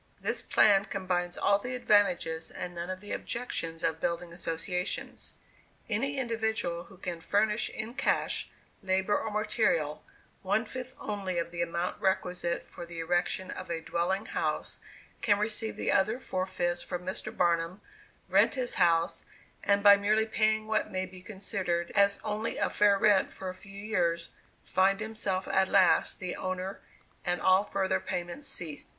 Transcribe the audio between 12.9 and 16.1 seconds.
erection of a dwelling house, can receive the